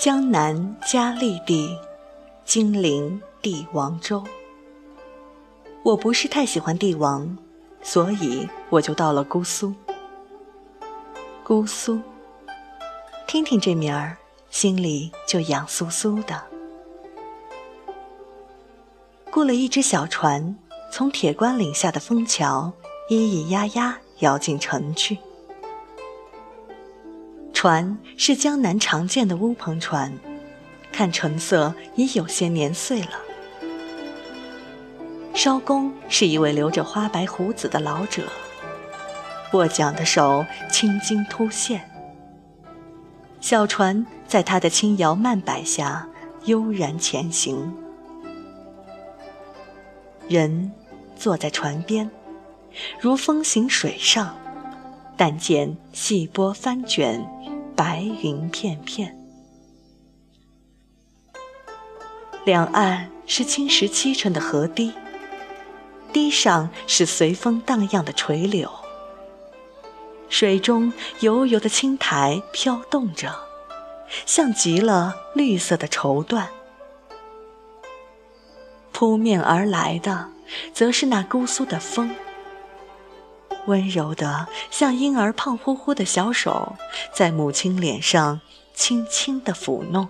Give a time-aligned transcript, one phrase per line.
[0.00, 1.76] 江南嘉利地，
[2.44, 4.22] 金陵帝王州。
[5.82, 7.36] 我不是太喜欢帝王，
[7.82, 9.74] 所以我就到了姑苏。
[11.42, 12.00] 姑苏，
[13.26, 14.16] 听听这名儿，
[14.50, 16.44] 心里就痒酥酥的。
[19.32, 20.56] 雇了一只小船，
[20.92, 22.72] 从铁关岭下的枫桥，
[23.10, 25.18] 咿咿呀呀摇进城去。
[27.60, 30.16] 船是江南常见的乌篷船，
[30.92, 33.18] 看成色已有些年岁了。
[35.34, 38.22] 艄公是一位留着花白胡子的老者，
[39.54, 41.90] 握桨的手青筋突现。
[43.40, 46.08] 小船在他的轻摇慢摆下
[46.44, 47.74] 悠然前行，
[50.28, 50.70] 人
[51.16, 52.08] 坐在船边，
[53.00, 54.36] 如风行水上，
[55.16, 57.28] 但见细波翻卷。
[57.78, 59.16] 白云片片，
[62.44, 64.92] 两岸是青石砌成的河堤，
[66.12, 68.68] 堤上是随风荡漾的垂柳，
[70.28, 73.32] 水中油油的青苔飘动着，
[74.26, 76.48] 像极了绿色的绸缎。
[78.90, 80.30] 扑面而来的，
[80.74, 82.10] 则是那姑苏的风。
[83.66, 86.76] 温柔的，像婴儿胖乎乎的小手，
[87.12, 88.40] 在母亲脸上
[88.72, 90.08] 轻轻的抚弄。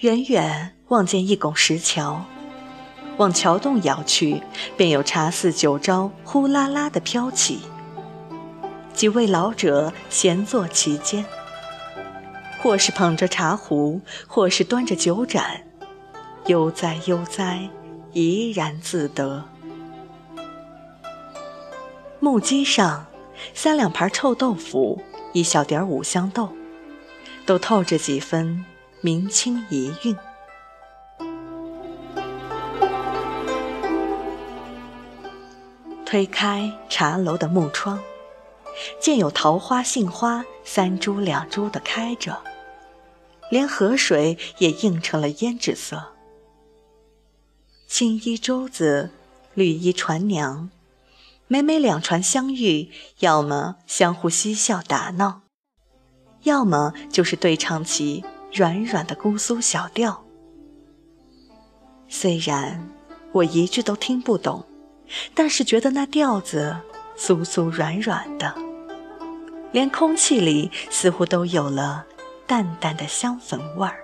[0.00, 2.22] 远远望见一拱石桥，
[3.16, 4.42] 往桥洞摇去，
[4.76, 7.60] 便有茶肆酒招呼啦啦的飘起，
[8.92, 11.24] 几位老者闲坐其间。
[12.66, 15.62] 或是捧着茶壶，或是端着酒盏，
[16.46, 17.70] 悠哉悠哉，
[18.12, 19.44] 怡然自得。
[22.18, 23.06] 木屐上，
[23.54, 25.00] 三两盘臭豆腐，
[25.32, 26.48] 一小碟五香豆，
[27.46, 28.64] 都透着几分
[29.00, 30.16] 明清遗韵。
[36.04, 38.00] 推开茶楼的木窗，
[39.00, 42.36] 见有桃花、杏花三株两株的开着。
[43.50, 46.12] 连河水也映成了胭脂色。
[47.86, 49.10] 青衣舟子，
[49.54, 50.70] 绿衣船娘，
[51.46, 52.90] 每每两船相遇，
[53.20, 55.42] 要么相互嬉笑打闹，
[56.42, 60.24] 要么就是对唱起软软的姑苏小调。
[62.08, 62.88] 虽然
[63.32, 64.64] 我一句都听不懂，
[65.34, 66.76] 但是觉得那调子
[67.16, 68.54] 酥酥软软的，
[69.70, 72.04] 连空气里似乎都有了。
[72.46, 74.02] 淡淡的香粉味儿。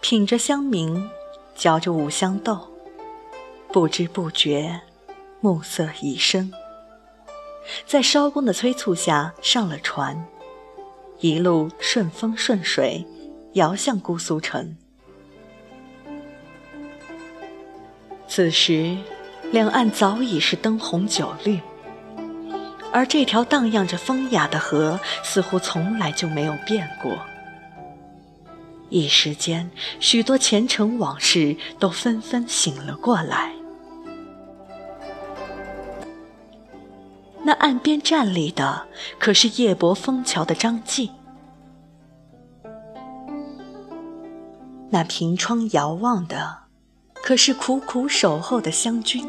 [0.00, 1.08] 品着香茗，
[1.56, 2.68] 嚼着五香豆，
[3.72, 4.82] 不知不觉，
[5.40, 6.52] 暮色已深。
[7.86, 10.26] 在艄公的催促下，上了船，
[11.20, 13.06] 一路顺风顺水，
[13.54, 14.76] 摇向姑苏城。
[18.28, 18.96] 此时，
[19.52, 21.60] 两岸早已是灯红酒绿，
[22.92, 27.16] 而这条荡漾着风雅的河，似乎从来就没有变过。
[28.90, 33.53] 一时间，许多前尘往事都纷纷醒了过来。
[37.46, 38.86] 那岸边站立的，
[39.18, 41.10] 可是夜泊枫桥的张继；
[44.88, 46.60] 那凭窗遥望的，
[47.12, 49.26] 可是苦苦守候的湘君；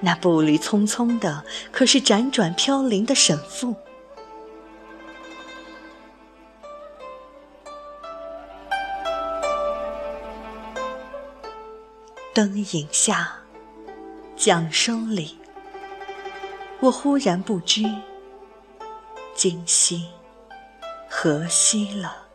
[0.00, 1.42] 那步履匆匆的，
[1.72, 3.74] 可是辗转飘零的沈复。
[12.34, 13.32] 灯影下，
[14.36, 15.38] 桨声里。
[16.86, 17.82] 我忽然不知
[19.34, 20.06] 今夕
[21.10, 22.25] 何夕了。